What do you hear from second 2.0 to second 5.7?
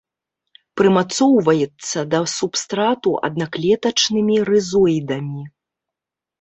да субстрату аднаклетачнымі рызоідамі.